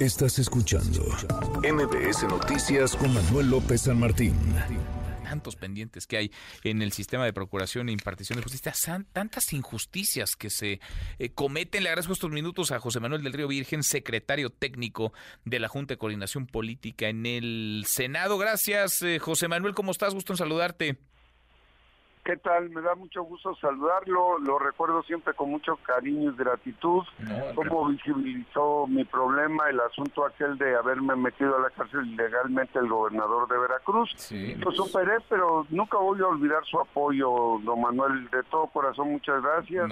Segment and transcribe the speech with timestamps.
[0.00, 1.02] Estás escuchando
[1.62, 4.34] MBS Noticias con Manuel López San Martín.
[5.24, 6.32] Tantos pendientes que hay
[6.64, 8.72] en el sistema de procuración e impartición de justicia,
[9.12, 10.80] tantas injusticias que se
[11.18, 11.82] eh, cometen.
[11.82, 15.12] Le agradezco estos minutos a José Manuel del Río Virgen, secretario técnico
[15.44, 18.38] de la Junta de Coordinación Política en el Senado.
[18.38, 20.14] Gracias, eh, José Manuel, ¿cómo estás?
[20.14, 21.09] Gusto en saludarte.
[22.24, 22.68] ¿Qué tal?
[22.68, 24.38] Me da mucho gusto saludarlo.
[24.40, 27.02] Lo recuerdo siempre con mucho cariño y gratitud.
[27.54, 32.88] Cómo visibilizó mi problema, el asunto aquel de haberme metido a la cárcel ilegalmente el
[32.88, 34.10] gobernador de Veracruz.
[34.58, 38.28] Lo superé, pero nunca voy a olvidar su apoyo, don Manuel.
[38.30, 39.90] De todo corazón, muchas gracias.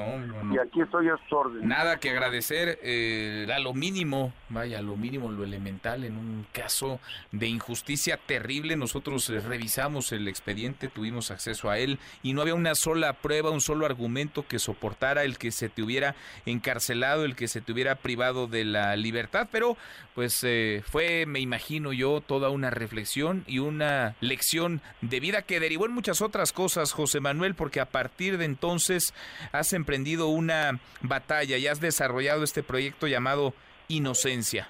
[0.52, 1.66] y aquí estoy a su orden.
[1.66, 2.78] Nada que agradecer.
[2.82, 7.00] Eh, a lo mínimo, vaya, lo mínimo, lo elemental en un caso
[7.32, 8.76] de injusticia terrible.
[8.76, 13.60] Nosotros revisamos el expediente, tuvimos acceso a él y no había una sola prueba, un
[13.60, 16.14] solo argumento que soportara el que se te hubiera
[16.46, 19.76] encarcelado, el que se te hubiera privado de la libertad, pero
[20.14, 25.60] pues eh, fue, me imagino yo, toda una reflexión y una lección de vida que
[25.60, 29.14] derivó en muchas otras cosas, José Manuel, porque a partir de entonces
[29.52, 33.54] has emprendido una batalla y has desarrollado este proyecto llamado
[33.88, 34.68] Inocencia.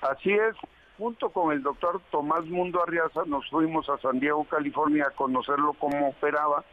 [0.00, 0.56] Así es,
[0.98, 5.74] junto con el doctor Tomás Mundo Arriaza nos fuimos a San Diego, California, a conocerlo
[5.74, 6.64] cómo operaba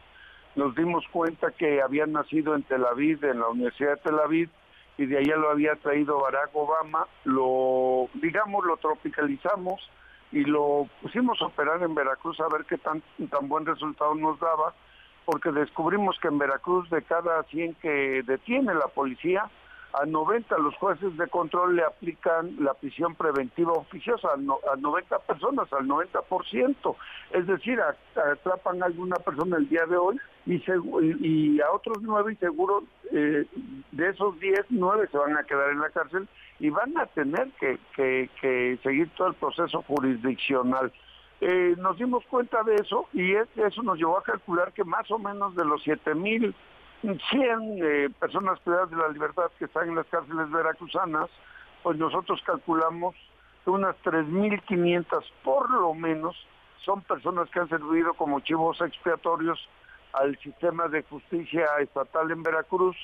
[0.56, 4.50] nos dimos cuenta que había nacido en Tel Aviv, en la Universidad de Tel Aviv,
[4.98, 9.80] y de allá lo había traído Barack Obama, lo, digamos, lo tropicalizamos
[10.32, 14.38] y lo pusimos a operar en Veracruz a ver qué tan, tan buen resultado nos
[14.38, 14.74] daba,
[15.24, 19.50] porque descubrimos que en Veracruz de cada 100 que detiene la policía,
[19.92, 25.72] a 90 los jueces de control le aplican la prisión preventiva oficiosa, a, 90 personas,
[25.72, 26.96] al 90%.
[27.32, 32.36] Es decir, atrapan a alguna persona el día de hoy y, a otros 9 y
[32.36, 33.46] seguro eh,
[33.92, 37.48] de esos 10, 9 se van a quedar en la cárcel y van a tener
[37.58, 40.92] que, que, seguir todo el proceso jurisdiccional.
[41.40, 45.18] Eh, nos dimos cuenta de eso y eso nos llevó a calcular que más o
[45.18, 46.54] menos de los 7 mil
[47.02, 47.20] 100
[47.82, 51.30] eh, personas privadas de la libertad que están en las cárceles veracruzanas,
[51.82, 53.14] pues nosotros calculamos
[53.64, 56.36] que unas 3.500 por lo menos
[56.84, 59.58] son personas que han servido como chivos expiatorios
[60.12, 62.96] al sistema de justicia estatal en Veracruz,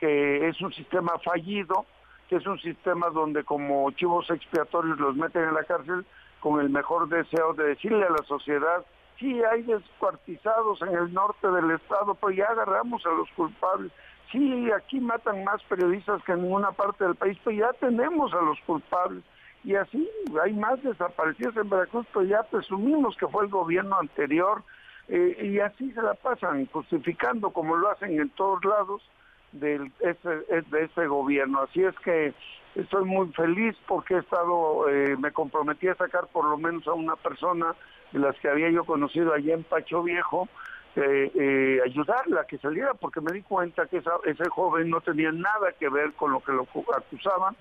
[0.00, 1.86] que es un sistema fallido,
[2.28, 6.04] que es un sistema donde como chivos expiatorios los meten en la cárcel
[6.40, 8.84] con el mejor deseo de decirle a la sociedad
[9.18, 13.92] sí hay descuartizados en el norte del estado, pero ya agarramos a los culpables.
[14.30, 18.40] Sí, aquí matan más periodistas que en ninguna parte del país, pero ya tenemos a
[18.42, 19.24] los culpables.
[19.64, 20.08] Y así
[20.42, 24.62] hay más desaparecidos en Veracruz, pero ya presumimos que fue el gobierno anterior.
[25.08, 29.02] Eh, y así se la pasan justificando, como lo hacen en todos lados,
[29.52, 31.62] de ese, de ese gobierno.
[31.62, 32.34] Así es que
[32.74, 36.92] estoy muy feliz porque he estado, eh, me comprometí a sacar por lo menos a
[36.92, 37.74] una persona
[38.12, 40.48] de las que había yo conocido allá en Pacho Viejo,
[41.00, 45.30] eh, eh, ayudarla a que saliera, porque me di cuenta que ese joven no tenía
[45.30, 46.66] nada que ver con lo que lo
[46.96, 47.54] acusaban,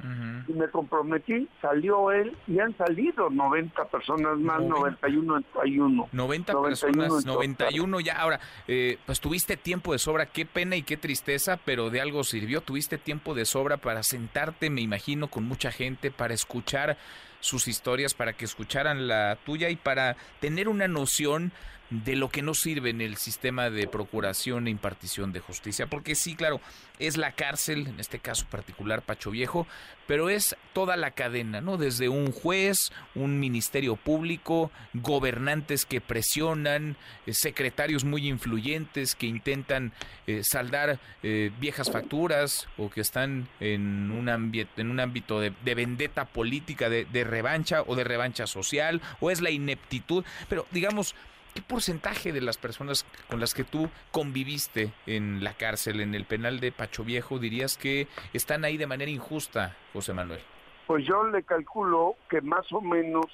[0.48, 6.10] y me comprometí, salió él, y han salido 90 personas más, 91 91.
[6.12, 8.20] 90 personas, 91 ya.
[8.20, 12.24] Ahora, eh, pues tuviste tiempo de sobra, qué pena y qué tristeza, pero de algo
[12.24, 16.98] sirvió, tuviste tiempo de sobra para sentarte, me imagino, con mucha gente, para escuchar
[17.48, 21.52] sus historias, para que escucharan la tuya y para tener una noción
[21.90, 25.88] de lo que no sirve en el sistema de procuración e impartición de justicia.
[25.88, 26.60] Porque sí, claro,
[27.00, 29.68] es la cárcel, en este caso particular Pacho Viejo,
[30.06, 31.78] pero es toda la cadena, ¿no?
[31.78, 39.94] Desde un juez, un ministerio público, gobernantes que presionan, eh, secretarios muy influyentes que intentan
[40.26, 46.26] eh, saldar eh, viejas facturas o que están en un, en un ámbito de, vendetta
[46.26, 51.16] política, de, de revancha o de revancha social, o es la ineptitud, pero digamos,
[51.54, 56.26] ¿Qué porcentaje de las personas con las que tú conviviste en la cárcel, en el
[56.26, 60.42] penal de Pacho Viejo, dirías que están ahí de manera injusta, José Manuel?
[60.86, 63.26] Pues yo le calculo que más o menos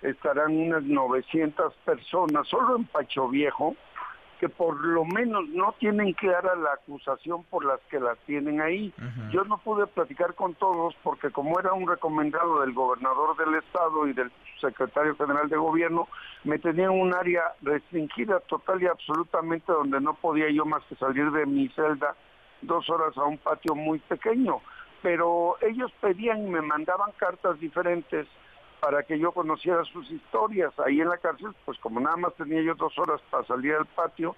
[0.00, 3.74] estarán unas 900 personas solo en Pacho Viejo
[4.42, 8.92] que por lo menos no tienen clara la acusación por las que las tienen ahí.
[9.30, 14.08] Yo no pude platicar con todos porque como era un recomendado del gobernador del estado
[14.08, 16.08] y del secretario general de gobierno,
[16.42, 21.30] me tenían un área restringida total y absolutamente donde no podía yo más que salir
[21.30, 22.16] de mi celda
[22.62, 24.60] dos horas a un patio muy pequeño.
[25.02, 28.26] Pero ellos pedían y me mandaban cartas diferentes
[28.82, 30.72] para que yo conociera sus historias.
[30.84, 33.86] Ahí en la cárcel, pues como nada más tenía yo dos horas para salir al
[33.86, 34.34] patio,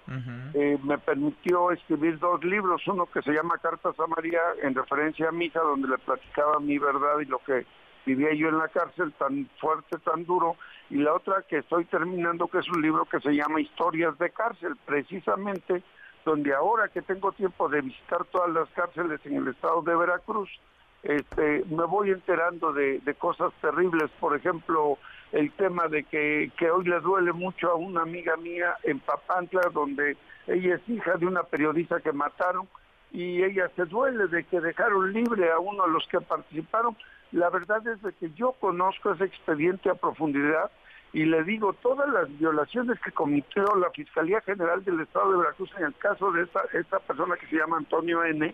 [0.53, 5.29] eh, me permitió escribir dos libros, uno que se llama Cartas a María, en referencia
[5.29, 7.65] a mi hija, donde le platicaba mi verdad y lo que
[8.05, 10.57] vivía yo en la cárcel, tan fuerte, tan duro,
[10.91, 14.29] y la otra que estoy terminando, que es un libro que se llama Historias de
[14.29, 15.81] cárcel, precisamente
[16.23, 20.51] donde ahora que tengo tiempo de visitar todas las cárceles en el estado de Veracruz,
[21.05, 24.97] este, me voy enterando de, cosas terribles, por ejemplo,
[25.31, 30.17] el tema de que, hoy le duele mucho a una amiga mía en Papantla, donde
[30.47, 32.67] ella es hija de una periodista que mataron,
[33.11, 36.97] y ella se duele de que dejaron libre a uno de los que participaron.
[37.31, 40.71] La verdad es de que yo conozco ese expediente a profundidad
[41.13, 45.71] y le digo, todas las violaciones que cometió la Fiscalía General del Estado de Veracruz
[45.77, 48.53] en el caso de esta persona que se llama Antonio N.,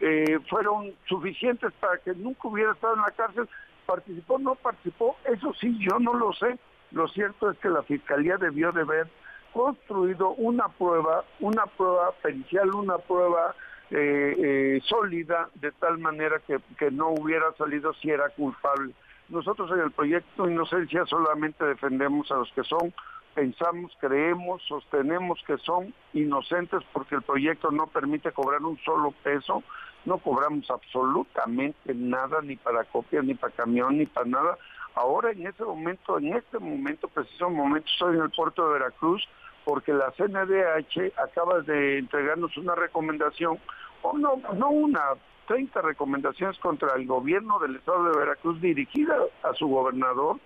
[0.00, 3.48] eh, fueron suficientes para que nunca hubiera estado en la cárcel.
[3.86, 5.16] ¿Participó no participó?
[5.24, 6.58] Eso sí, yo no lo sé.
[6.90, 9.08] Lo cierto es que la Fiscalía debió de haber
[9.52, 13.54] construido una prueba, una prueba pericial, una prueba
[13.90, 18.92] eh, eh, sólida, de tal manera que, que no hubiera salido si era culpable.
[19.28, 22.92] Nosotros en el proyecto Inocencia solamente defendemos a los que son,
[23.38, 29.62] pensamos, creemos, sostenemos que son inocentes porque el proyecto no permite cobrar un solo peso,
[30.06, 34.58] no cobramos absolutamente nada, ni para copia, ni para camión, ni para nada.
[34.96, 39.22] Ahora en ese momento, en este momento, preciso momento, estoy en el puerto de Veracruz
[39.64, 43.60] porque la CNDH acaba de entregarnos una recomendación,
[44.02, 45.00] o no, no una,
[45.46, 50.40] 30 recomendaciones contra el gobierno del estado de Veracruz dirigida a su gobernador,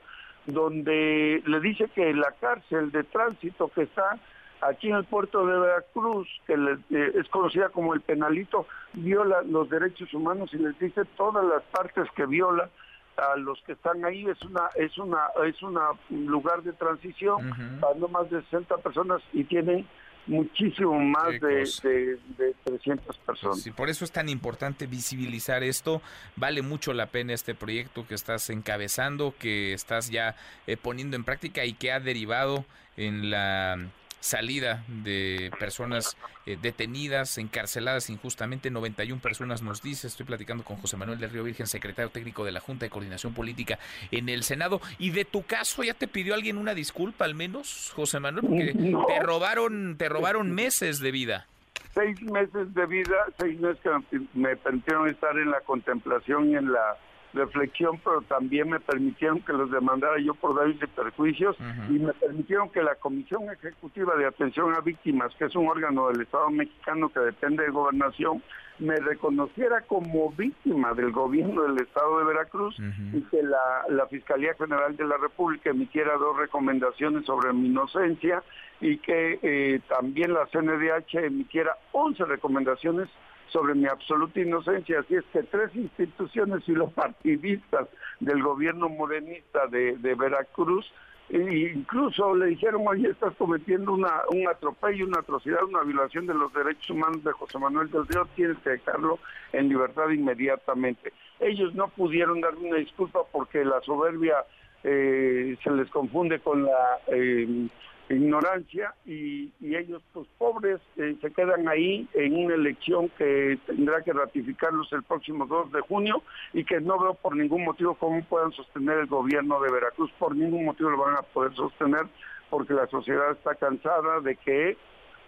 [0.47, 4.19] donde le dice que la cárcel de tránsito que está
[4.61, 9.69] aquí en el puerto de Veracruz, que eh, es conocida como el penalito, viola los
[9.69, 12.71] derechos humanos y les dice todas las partes que viola
[13.17, 14.27] a los que están ahí.
[14.27, 15.79] Es una es una es un
[16.27, 19.87] lugar de transición para no más de 60 personas y tienen
[20.27, 23.61] muchísimo más de, de, 300 personas.
[23.61, 26.01] Sí, por eso es tan importante visibilizar esto.
[26.37, 30.37] Vale mucho la pena este proyecto que estás encabezando, que estás ya
[30.67, 32.65] eh, poniendo en práctica y que ha derivado
[32.97, 33.91] en la
[34.23, 36.17] salida de personas
[36.47, 41.43] eh, detenidas, encarceladas injustamente, 91 personas nos dice, estoy platicando con José Manuel del Río
[41.43, 43.79] Virgen, secretario técnico de la Junta de Coordinación Política
[44.13, 47.93] en el Senado, y de tu caso ya te pidió alguien una disculpa al menos,
[47.97, 48.75] José Manuel, porque
[49.09, 51.47] te robaron, te robaron meses de vida.
[51.93, 56.73] Seis meses de vida, seis meses que me permitieron estar en la contemplación y en
[56.73, 56.97] la
[57.33, 61.57] reflexión, pero también me permitieron que los demandara yo por daños y perjuicios
[61.89, 66.09] y me permitieron que la Comisión Ejecutiva de Atención a Víctimas, que es un órgano
[66.09, 68.43] del Estado mexicano que depende de gobernación,
[68.79, 72.77] me reconociera como víctima del gobierno del Estado de Veracruz
[73.13, 78.43] y que la, la Fiscalía General de la República emitiera dos recomendaciones sobre mi inocencia
[78.83, 83.09] y que eh, también la CNDH emitiera 11 recomendaciones
[83.47, 84.99] sobre mi absoluta inocencia.
[84.99, 87.89] Así es que tres instituciones y los partidistas
[88.19, 90.93] del gobierno morenista de, Veracruz
[91.31, 96.35] e incluso le dijeron, oye, estás cometiendo una, un atropello, una atrocidad, una violación de
[96.35, 99.21] los derechos humanos de José Manuel del Río, tienes que dejarlo
[99.53, 101.13] en libertad inmediatamente.
[101.39, 104.45] Ellos no pudieron dar una disculpa porque la soberbia
[104.83, 106.99] eh, se les confunde con la...
[107.07, 107.69] Eh,
[108.09, 114.13] ignorancia y, ellos, pues pobres, eh, se quedan ahí en una elección que tendrá que
[114.13, 116.23] ratificarlos el próximo 2 de junio
[116.53, 120.37] y que no veo por ningún motivo cómo puedan sostener el gobierno de Veracruz, por
[120.37, 122.07] ningún motivo lo van a poder sostener
[122.51, 124.77] porque la sociedad está cansada de que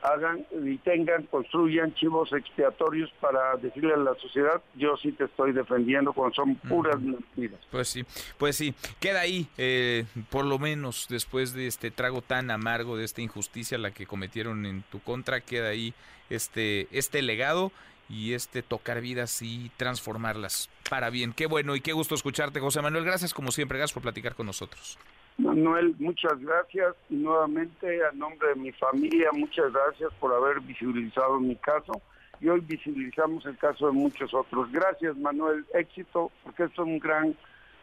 [0.04, 5.52] hagan y tengan, construyan chivos expiatorios para decirle a la sociedad, yo sí te estoy
[5.52, 7.58] defendiendo cuando son puras mentiras.
[7.70, 8.04] Pues sí,
[8.36, 13.04] pues sí, queda ahí, eh, por lo menos después de este trago tan amargo, de
[13.04, 15.94] esta injusticia la que cometieron en tu contra, queda ahí
[16.28, 17.72] este, este legado
[18.10, 21.32] y este tocar vidas y transformarlas para bien.
[21.32, 23.04] Qué bueno y qué gusto escucharte, José Manuel.
[23.04, 24.98] Gracias como siempre, gracias por platicar con nosotros.
[25.38, 26.94] Manuel, muchas gracias.
[27.10, 32.00] Y nuevamente a nombre de mi familia, muchas gracias por haber visibilizado mi caso.
[32.40, 34.70] Y hoy visibilizamos el caso de muchos otros.
[34.70, 37.34] Gracias Manuel, éxito, porque esto es un gran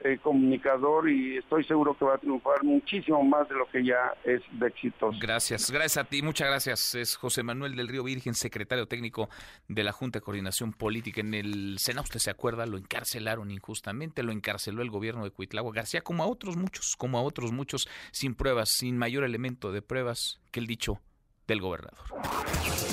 [0.04, 4.14] eh, comunicador y estoy seguro que va a triunfar muchísimo más de lo que ya
[4.24, 5.20] es de éxitos.
[5.20, 6.96] Gracias, gracias a ti, muchas gracias.
[6.96, 9.30] Es José Manuel del Río Virgen, secretario técnico
[9.68, 12.04] de la Junta de Coordinación Política en el Senado.
[12.04, 16.28] Usted se acuerda, lo encarcelaron injustamente, lo encarceló el gobierno de Cuitlagua García, como a
[16.28, 20.68] otros muchos, como a otros muchos, sin pruebas, sin mayor elemento de pruebas que el
[20.68, 21.00] dicho
[21.48, 22.00] del gobernador.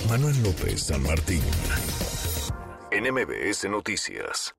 [0.08, 1.42] Manuel López San Martín,
[2.92, 4.54] NMBS Noticias.